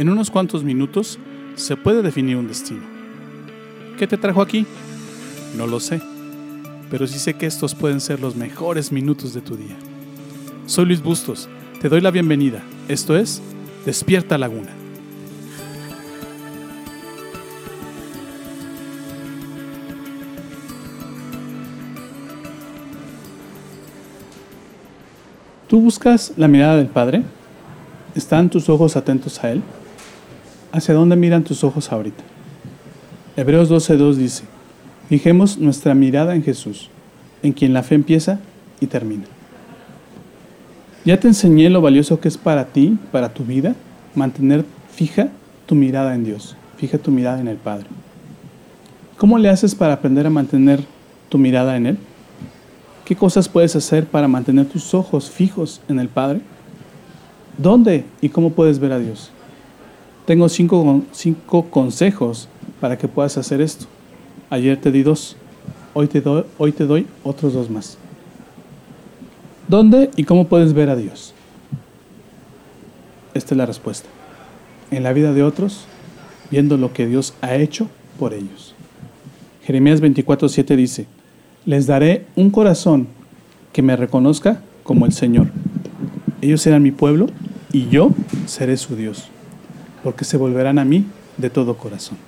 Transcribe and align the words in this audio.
En 0.00 0.08
unos 0.08 0.30
cuantos 0.30 0.64
minutos 0.64 1.18
se 1.56 1.76
puede 1.76 2.00
definir 2.00 2.38
un 2.38 2.48
destino. 2.48 2.80
¿Qué 3.98 4.06
te 4.06 4.16
trajo 4.16 4.40
aquí? 4.40 4.64
No 5.58 5.66
lo 5.66 5.78
sé, 5.78 6.00
pero 6.90 7.06
sí 7.06 7.18
sé 7.18 7.34
que 7.34 7.44
estos 7.44 7.74
pueden 7.74 8.00
ser 8.00 8.18
los 8.18 8.34
mejores 8.34 8.92
minutos 8.92 9.34
de 9.34 9.42
tu 9.42 9.58
día. 9.58 9.76
Soy 10.64 10.86
Luis 10.86 11.02
Bustos, 11.02 11.50
te 11.82 11.90
doy 11.90 12.00
la 12.00 12.10
bienvenida. 12.10 12.62
Esto 12.88 13.14
es 13.14 13.42
Despierta 13.84 14.38
Laguna. 14.38 14.70
¿Tú 25.68 25.78
buscas 25.82 26.32
la 26.38 26.48
mirada 26.48 26.78
del 26.78 26.88
Padre? 26.88 27.22
¿Están 28.14 28.48
tus 28.48 28.70
ojos 28.70 28.96
atentos 28.96 29.44
a 29.44 29.52
Él? 29.52 29.62
¿Hacia 30.72 30.94
dónde 30.94 31.16
miran 31.16 31.42
tus 31.42 31.64
ojos 31.64 31.90
ahorita? 31.90 32.22
Hebreos 33.36 33.68
12.2 33.70 34.14
dice, 34.14 34.44
fijemos 35.08 35.58
nuestra 35.58 35.94
mirada 35.94 36.36
en 36.36 36.44
Jesús, 36.44 36.90
en 37.42 37.52
quien 37.52 37.72
la 37.72 37.82
fe 37.82 37.96
empieza 37.96 38.38
y 38.80 38.86
termina. 38.86 39.24
Ya 41.04 41.18
te 41.18 41.26
enseñé 41.26 41.70
lo 41.70 41.80
valioso 41.80 42.20
que 42.20 42.28
es 42.28 42.36
para 42.36 42.66
ti, 42.66 42.96
para 43.10 43.34
tu 43.34 43.44
vida, 43.44 43.74
mantener 44.14 44.64
fija 44.92 45.30
tu 45.66 45.74
mirada 45.74 46.14
en 46.14 46.24
Dios, 46.24 46.56
fija 46.76 46.98
tu 46.98 47.10
mirada 47.10 47.40
en 47.40 47.48
el 47.48 47.56
Padre. 47.56 47.86
¿Cómo 49.16 49.38
le 49.38 49.48
haces 49.48 49.74
para 49.74 49.94
aprender 49.94 50.26
a 50.26 50.30
mantener 50.30 50.84
tu 51.28 51.38
mirada 51.38 51.76
en 51.76 51.86
Él? 51.86 51.98
¿Qué 53.04 53.16
cosas 53.16 53.48
puedes 53.48 53.74
hacer 53.74 54.06
para 54.06 54.28
mantener 54.28 54.66
tus 54.66 54.94
ojos 54.94 55.30
fijos 55.30 55.80
en 55.88 55.98
el 55.98 56.08
Padre? 56.08 56.42
¿Dónde 57.58 58.04
y 58.20 58.28
cómo 58.28 58.52
puedes 58.52 58.78
ver 58.78 58.92
a 58.92 59.00
Dios? 59.00 59.32
Tengo 60.26 60.48
cinco, 60.48 61.02
cinco 61.12 61.66
consejos 61.70 62.48
para 62.80 62.96
que 62.96 63.08
puedas 63.08 63.36
hacer 63.36 63.60
esto. 63.60 63.86
Ayer 64.48 64.80
te 64.80 64.90
di 64.90 65.02
dos, 65.02 65.36
hoy 65.94 66.06
te, 66.08 66.20
doy, 66.20 66.44
hoy 66.58 66.72
te 66.72 66.86
doy 66.86 67.06
otros 67.24 67.52
dos 67.52 67.70
más. 67.70 67.98
¿Dónde 69.68 70.10
y 70.16 70.24
cómo 70.24 70.48
puedes 70.48 70.72
ver 70.72 70.90
a 70.90 70.96
Dios? 70.96 71.34
Esta 73.34 73.54
es 73.54 73.58
la 73.58 73.66
respuesta. 73.66 74.08
En 74.90 75.04
la 75.04 75.12
vida 75.12 75.32
de 75.32 75.44
otros, 75.44 75.84
viendo 76.50 76.76
lo 76.76 76.92
que 76.92 77.06
Dios 77.06 77.34
ha 77.40 77.54
hecho 77.54 77.88
por 78.18 78.34
ellos. 78.34 78.74
Jeremías 79.62 80.02
24:7 80.02 80.74
dice, 80.74 81.06
les 81.64 81.86
daré 81.86 82.26
un 82.34 82.50
corazón 82.50 83.06
que 83.72 83.82
me 83.82 83.96
reconozca 83.96 84.60
como 84.82 85.06
el 85.06 85.12
Señor. 85.12 85.48
Ellos 86.40 86.62
serán 86.62 86.82
mi 86.82 86.90
pueblo 86.90 87.26
y 87.72 87.88
yo 87.88 88.10
seré 88.46 88.76
su 88.76 88.96
Dios, 88.96 89.28
porque 90.02 90.24
se 90.24 90.36
volverán 90.36 90.78
a 90.78 90.84
mí 90.84 91.06
de 91.36 91.50
todo 91.50 91.76
corazón. 91.76 92.18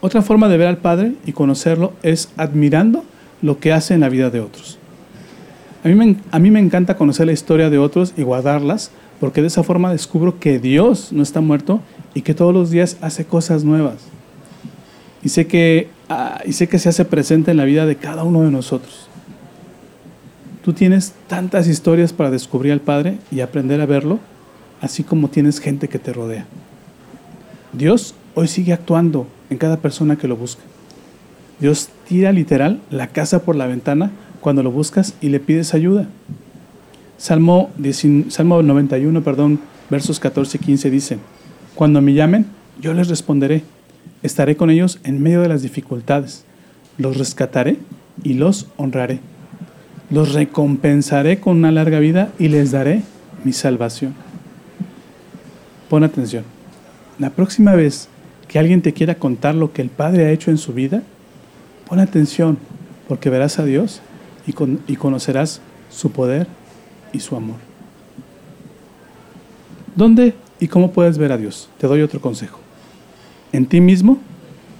Otra 0.00 0.22
forma 0.22 0.48
de 0.48 0.56
ver 0.56 0.68
al 0.68 0.78
Padre 0.78 1.14
y 1.24 1.32
conocerlo 1.32 1.92
es 2.02 2.30
admirando 2.36 3.04
lo 3.40 3.58
que 3.58 3.72
hace 3.72 3.94
en 3.94 4.00
la 4.00 4.08
vida 4.08 4.30
de 4.30 4.40
otros. 4.40 4.78
A 5.84 5.88
mí, 5.88 5.94
me, 5.94 6.16
a 6.30 6.38
mí 6.38 6.50
me 6.50 6.60
encanta 6.60 6.96
conocer 6.96 7.26
la 7.26 7.32
historia 7.32 7.70
de 7.70 7.78
otros 7.78 8.14
y 8.16 8.22
guardarlas, 8.22 8.90
porque 9.20 9.40
de 9.40 9.48
esa 9.48 9.62
forma 9.62 9.92
descubro 9.92 10.38
que 10.38 10.58
Dios 10.58 11.12
no 11.12 11.22
está 11.22 11.40
muerto 11.40 11.80
y 12.14 12.22
que 12.22 12.34
todos 12.34 12.52
los 12.52 12.70
días 12.70 12.96
hace 13.00 13.24
cosas 13.24 13.64
nuevas. 13.64 13.96
Y 15.22 15.28
sé 15.28 15.46
que 15.46 15.88
Ah, 16.14 16.42
y 16.44 16.52
sé 16.52 16.68
que 16.68 16.78
se 16.78 16.90
hace 16.90 17.06
presente 17.06 17.52
en 17.52 17.56
la 17.56 17.64
vida 17.64 17.86
de 17.86 17.96
cada 17.96 18.22
uno 18.22 18.42
de 18.42 18.50
nosotros. 18.50 19.08
Tú 20.62 20.74
tienes 20.74 21.14
tantas 21.26 21.68
historias 21.68 22.12
para 22.12 22.30
descubrir 22.30 22.70
al 22.70 22.80
Padre 22.80 23.16
y 23.30 23.40
aprender 23.40 23.80
a 23.80 23.86
verlo, 23.86 24.18
así 24.82 25.02
como 25.02 25.28
tienes 25.28 25.60
gente 25.60 25.88
que 25.88 25.98
te 25.98 26.12
rodea. 26.12 26.44
Dios 27.72 28.14
hoy 28.34 28.48
sigue 28.48 28.74
actuando 28.74 29.26
en 29.48 29.56
cada 29.56 29.78
persona 29.78 30.16
que 30.16 30.28
lo 30.28 30.36
busca. 30.36 30.60
Dios 31.58 31.88
tira 32.06 32.32
literal 32.32 32.82
la 32.90 33.06
casa 33.06 33.42
por 33.42 33.56
la 33.56 33.66
ventana 33.66 34.10
cuando 34.42 34.62
lo 34.62 34.70
buscas 34.70 35.14
y 35.22 35.30
le 35.30 35.40
pides 35.40 35.72
ayuda. 35.72 36.06
Salmo, 37.16 37.70
Salmo 38.28 38.62
91, 38.62 39.22
perdón, 39.22 39.60
versos 39.88 40.20
14 40.20 40.58
y 40.58 40.60
15 40.60 40.90
dicen, 40.90 41.20
Cuando 41.74 42.02
me 42.02 42.12
llamen, 42.12 42.44
yo 42.78 42.92
les 42.92 43.08
responderé 43.08 43.62
Estaré 44.22 44.56
con 44.56 44.70
ellos 44.70 45.00
en 45.02 45.20
medio 45.20 45.40
de 45.40 45.48
las 45.48 45.62
dificultades. 45.62 46.44
Los 46.96 47.16
rescataré 47.16 47.78
y 48.22 48.34
los 48.34 48.68
honraré. 48.76 49.20
Los 50.10 50.32
recompensaré 50.32 51.40
con 51.40 51.56
una 51.56 51.72
larga 51.72 51.98
vida 51.98 52.30
y 52.38 52.48
les 52.48 52.70
daré 52.70 53.02
mi 53.44 53.52
salvación. 53.52 54.14
Pon 55.92 56.04
atención. 56.04 56.44
La 57.18 57.28
próxima 57.28 57.74
vez 57.74 58.08
que 58.48 58.58
alguien 58.58 58.80
te 58.80 58.94
quiera 58.94 59.16
contar 59.16 59.54
lo 59.54 59.74
que 59.74 59.82
el 59.82 59.90
Padre 59.90 60.24
ha 60.24 60.30
hecho 60.30 60.50
en 60.50 60.56
su 60.56 60.72
vida, 60.72 61.02
pon 61.86 62.00
atención, 62.00 62.56
porque 63.08 63.28
verás 63.28 63.58
a 63.58 63.66
Dios 63.66 64.00
y, 64.46 64.54
y 64.90 64.96
conocerás 64.96 65.60
su 65.90 66.10
poder 66.10 66.46
y 67.12 67.20
su 67.20 67.36
amor. 67.36 67.56
¿Dónde 69.94 70.32
y 70.60 70.68
cómo 70.68 70.92
puedes 70.92 71.18
ver 71.18 71.30
a 71.30 71.36
Dios? 71.36 71.68
Te 71.76 71.86
doy 71.86 72.00
otro 72.00 72.22
consejo 72.22 72.58
en 73.52 73.66
ti 73.66 73.82
mismo, 73.82 74.16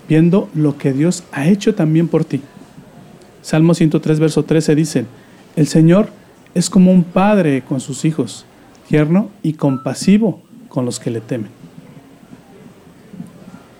viendo 0.08 0.48
lo 0.54 0.78
que 0.78 0.94
Dios 0.94 1.24
ha 1.30 1.46
hecho 1.46 1.74
también 1.74 2.08
por 2.08 2.24
ti. 2.24 2.40
Salmo 3.42 3.74
103, 3.74 4.18
verso 4.18 4.44
13 4.46 4.74
dice, 4.74 5.04
el 5.56 5.66
Señor 5.66 6.08
es 6.54 6.70
como 6.70 6.90
un 6.90 7.04
padre 7.04 7.62
con 7.68 7.80
sus 7.80 8.06
hijos, 8.06 8.46
tierno 8.88 9.28
y 9.42 9.52
compasivo 9.52 10.40
con 10.72 10.86
los 10.86 10.98
que 10.98 11.10
le 11.10 11.20
temen. 11.20 11.50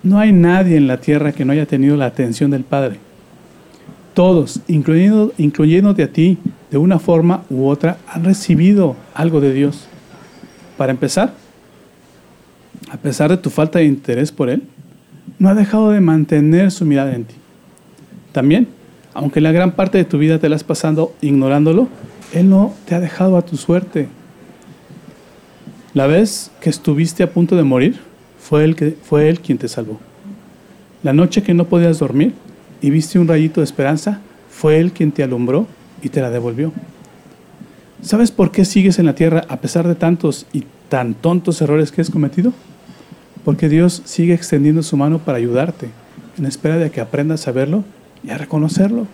No 0.03 0.19
hay 0.19 0.31
nadie 0.31 0.77
en 0.77 0.87
la 0.87 0.99
tierra 0.99 1.33
que 1.33 1.47
no 1.47 1.53
haya 1.53 1.65
tenido 1.65 1.97
la 1.97 2.05
atención 2.05 2.51
del 2.51 2.65
Padre. 2.65 2.99
Todos, 4.13 4.61
incluyendo, 4.69 5.33
incluyéndote 5.39 6.03
a 6.03 6.13
ti, 6.13 6.37
de 6.71 6.77
una 6.77 6.99
forma 6.99 7.45
u 7.49 7.67
otra, 7.67 7.97
han 8.07 8.25
recibido 8.25 8.95
algo 9.15 9.41
de 9.41 9.55
Dios. 9.55 9.87
Para 10.77 10.93
empezar, 10.93 11.33
a 12.91 12.99
pesar 12.99 13.31
de 13.31 13.39
tu 13.39 13.49
falta 13.49 13.79
de 13.79 13.87
interés 13.87 14.31
por 14.31 14.51
Él, 14.51 14.63
no 15.39 15.49
ha 15.49 15.55
dejado 15.55 15.93
de 15.93 16.01
mantener 16.01 16.71
su 16.73 16.85
mirada 16.85 17.15
en 17.15 17.25
ti. 17.25 17.37
También, 18.33 18.69
aunque 19.15 19.41
la 19.41 19.51
gran 19.51 19.73
parte 19.73 19.97
de 19.97 20.05
tu 20.05 20.19
vida 20.19 20.39
te 20.39 20.51
la 20.51 20.57
has 20.57 20.65
pasando 20.65 21.15
ignorándolo, 21.23 21.89
Él 22.35 22.51
no 22.51 22.75
te 22.85 22.95
ha 22.95 23.01
dejado 23.01 23.39
a 23.39 23.47
tu 23.47 23.57
suerte. 23.57 24.09
La 25.95 26.07
vez 26.07 26.51
que 26.61 26.71
estuviste 26.71 27.23
a 27.23 27.31
punto 27.31 27.57
de 27.57 27.63
morir, 27.63 28.01
fue 28.39 28.65
él, 28.65 28.77
que, 28.77 28.97
fue 29.03 29.29
él 29.29 29.41
quien 29.41 29.59
te 29.59 29.69
salvó. 29.69 30.01
La 31.03 31.13
noche 31.13 31.43
que 31.43 31.55
no 31.55 31.67
podías 31.67 31.99
dormir 31.99 32.33
y 32.83 32.91
viste 32.91 33.19
un 33.19 33.29
rayito 33.29 33.61
de 33.61 33.65
esperanza, 33.65 34.21
fue 34.51 34.79
Él 34.79 34.93
quien 34.93 35.13
te 35.13 35.23
alumbró 35.23 35.67
y 36.03 36.09
te 36.09 36.21
la 36.21 36.31
devolvió. 36.31 36.73
¿Sabes 38.03 38.33
por 38.33 38.51
qué 38.51 38.65
sigues 38.65 38.99
en 38.99 39.07
la 39.07 39.15
tierra 39.15 39.45
a 39.49 39.61
pesar 39.61 39.87
de 39.87 39.95
tantos 39.95 40.47
y 40.53 40.65
tan 40.89 41.15
tontos 41.15 41.63
errores 41.63 41.93
que 41.93 42.01
has 42.01 42.11
cometido? 42.11 42.53
Porque 43.45 43.69
Dios 43.69 44.03
sigue 44.05 44.35
extendiendo 44.35 44.83
su 44.83 44.97
mano 44.97 45.21
para 45.21 45.39
ayudarte, 45.39 45.89
en 46.37 46.47
espera 46.47 46.77
de 46.77 46.91
que 46.91 47.01
aprendas 47.01 47.47
a 47.47 47.53
verlo 47.53 47.85
y 48.25 48.31
a 48.31 48.39
reconocerlo. 48.39 49.07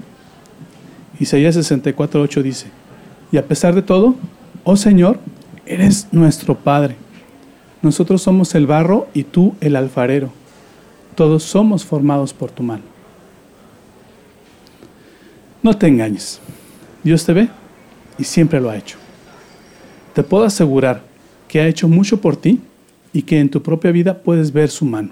Isaías 1.20 1.54
64:8 1.56 2.42
dice, 2.42 2.66
y 3.30 3.36
a 3.36 3.46
pesar 3.46 3.74
de 3.74 3.82
todo, 3.82 4.16
oh 4.64 4.76
Señor, 4.76 5.18
eres 5.68 6.08
nuestro 6.12 6.56
Padre. 6.56 6.96
Nosotros 7.82 8.22
somos 8.22 8.54
el 8.54 8.66
barro 8.66 9.06
y 9.14 9.22
tú 9.22 9.54
el 9.60 9.76
alfarero. 9.76 10.30
Todos 11.14 11.42
somos 11.44 11.84
formados 11.84 12.32
por 12.32 12.50
tu 12.50 12.62
mano. 12.62 12.82
No 15.62 15.76
te 15.76 15.86
engañes. 15.86 16.40
Dios 17.04 17.24
te 17.24 17.32
ve 17.32 17.48
y 18.18 18.24
siempre 18.24 18.60
lo 18.60 18.70
ha 18.70 18.76
hecho. 18.76 18.96
Te 20.14 20.22
puedo 20.22 20.44
asegurar 20.44 21.02
que 21.46 21.60
ha 21.60 21.66
hecho 21.66 21.88
mucho 21.88 22.20
por 22.20 22.37
ti 22.37 22.60
y 23.12 23.22
que 23.22 23.38
en 23.40 23.50
tu 23.50 23.62
propia 23.62 23.93
vida 23.93 24.19
puedes 24.19 24.52
ver 24.52 24.70
su 24.70 24.84
mano. 24.84 25.10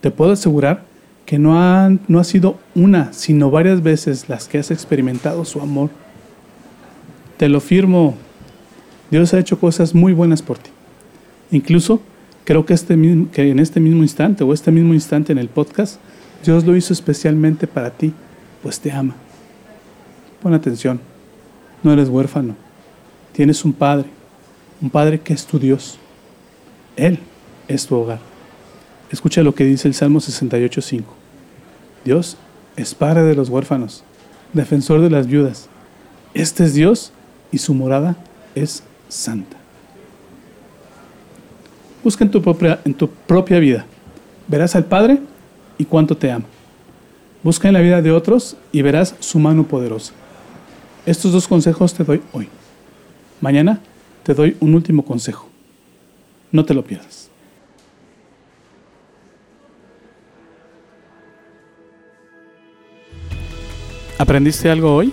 Te 0.00 0.10
puedo 0.10 0.32
asegurar 0.32 0.84
que 1.24 1.38
no, 1.38 1.88
no 2.08 2.18
ha 2.18 2.24
sido 2.24 2.58
una, 2.74 3.12
sino 3.12 3.50
varias 3.50 3.82
veces 3.82 4.28
las 4.28 4.48
que 4.48 4.58
has 4.58 4.70
experimentado 4.70 5.44
su 5.44 5.60
amor. 5.60 5.90
Te 7.36 7.48
lo 7.48 7.60
firmo, 7.60 8.14
Dios 9.14 9.32
ha 9.32 9.38
hecho 9.38 9.60
cosas 9.60 9.94
muy 9.94 10.12
buenas 10.12 10.42
por 10.42 10.58
ti. 10.58 10.70
Incluso 11.52 12.00
creo 12.42 12.66
que, 12.66 12.74
este, 12.74 12.94
en 12.94 13.58
este 13.60 13.78
mismo 13.78 14.02
instante 14.02 14.42
o 14.42 14.52
este 14.52 14.72
mismo 14.72 14.92
instante 14.92 15.30
en 15.30 15.38
el 15.38 15.48
podcast, 15.48 16.00
Dios 16.44 16.64
lo 16.64 16.74
hizo 16.74 16.92
especialmente 16.92 17.68
para 17.68 17.92
ti, 17.92 18.12
pues 18.60 18.80
te 18.80 18.90
ama. 18.90 19.14
Pon 20.42 20.52
atención, 20.52 20.98
no 21.84 21.92
eres 21.92 22.08
huérfano, 22.08 22.56
tienes 23.30 23.64
un 23.64 23.72
padre, 23.72 24.06
un 24.82 24.90
padre 24.90 25.20
que 25.20 25.32
es 25.32 25.46
tu 25.46 25.60
Dios. 25.60 25.96
Él 26.96 27.20
es 27.68 27.86
tu 27.86 27.94
hogar. 27.94 28.18
Escucha 29.12 29.44
lo 29.44 29.54
que 29.54 29.62
dice 29.62 29.86
el 29.86 29.94
Salmo 29.94 30.18
68.5. 30.18 31.04
Dios 32.04 32.36
es 32.74 32.96
padre 32.96 33.22
de 33.22 33.36
los 33.36 33.48
huérfanos, 33.48 34.02
defensor 34.52 35.02
de 35.02 35.10
las 35.10 35.28
viudas. 35.28 35.68
Este 36.34 36.64
es 36.64 36.74
Dios 36.74 37.12
y 37.52 37.58
su 37.58 37.74
morada 37.74 38.16
es 38.56 38.82
santa. 39.08 39.56
Busca 42.02 42.24
en 42.24 42.30
tu 42.30 42.42
propia, 42.42 42.80
en 42.84 42.94
tu 42.94 43.08
propia 43.08 43.58
vida. 43.58 43.86
Verás 44.46 44.76
al 44.76 44.84
Padre 44.84 45.20
y 45.78 45.84
cuánto 45.84 46.16
te 46.16 46.30
ama. 46.30 46.44
Busca 47.42 47.68
en 47.68 47.74
la 47.74 47.80
vida 47.80 48.02
de 48.02 48.10
otros 48.10 48.56
y 48.72 48.82
verás 48.82 49.14
su 49.20 49.38
mano 49.38 49.64
poderosa. 49.64 50.12
Estos 51.06 51.32
dos 51.32 51.48
consejos 51.48 51.94
te 51.94 52.04
doy 52.04 52.22
hoy. 52.32 52.48
Mañana 53.40 53.80
te 54.22 54.34
doy 54.34 54.56
un 54.60 54.74
último 54.74 55.04
consejo. 55.04 55.48
No 56.50 56.64
te 56.64 56.72
lo 56.72 56.84
pierdas. 56.84 57.28
¿Aprendiste 64.18 64.70
algo 64.70 64.94
hoy? 64.94 65.12